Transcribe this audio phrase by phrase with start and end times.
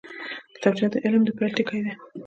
[0.55, 1.93] کتابچه د علم د پیل ټکی دی